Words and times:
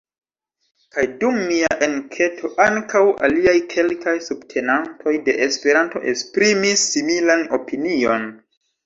Kaj 0.95 1.03
dum 1.23 1.35
mia 1.49 1.67
enketo, 1.87 2.49
ankaŭ 2.65 3.01
aliaj 3.27 3.53
kelkaj 3.73 4.13
subtenantoj 4.29 5.13
de 5.29 5.37
Esperanto 5.49 6.03
esprimis 6.13 6.87
similan 6.95 7.45
opinion. 7.61 8.27